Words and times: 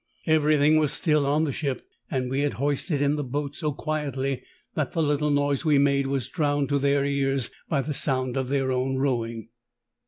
Everything 0.25 0.77
was 0.77 0.91
still 0.93 1.27
on 1.27 1.43
the 1.43 1.51
ship, 1.51 1.87
and 2.09 2.27
we 2.31 2.39
had 2.39 2.53
hoisted 2.53 3.03
in 3.03 3.17
the 3.17 3.23
boat 3.23 3.55
so 3.55 3.71
quietly 3.71 4.41
that 4.73 4.93
the 4.93 5.03
little 5.03 5.29
noise 5.29 5.63
we 5.63 5.77
made 5.77 6.07
was 6.07 6.27
drowned 6.27 6.69
to 6.69 6.79
their 6.79 7.05
ears 7.05 7.51
by 7.69 7.81
the 7.81 7.93
sound 7.93 8.35
of 8.35 8.49
their 8.49 8.71
own 8.71 8.97
rowing. 8.97 9.49